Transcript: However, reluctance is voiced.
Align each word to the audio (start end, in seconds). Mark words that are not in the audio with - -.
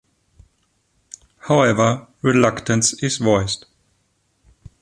However, 1.43 2.07
reluctance 2.23 2.93
is 3.03 3.17
voiced. 3.19 3.67